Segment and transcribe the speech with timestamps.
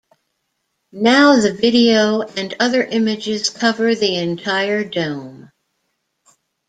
[0.91, 5.51] Now the video and other images cover the entire dome.